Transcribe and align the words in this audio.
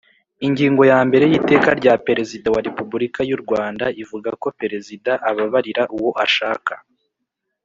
Ingingo 0.47 0.81
yambere 0.91 1.23
y 1.31 1.35
Iteka 1.39 1.69
rya 1.79 1.93
Perezida 2.07 2.47
wa 2.53 2.61
repubulika 2.67 3.19
yu 3.29 3.37
Rwanda 3.43 3.85
ivuga 4.03 4.29
ko 4.41 4.47
perezida 4.59 5.11
ababarira 5.29 5.83
uwo 5.97 6.11
ashaka. 6.25 6.73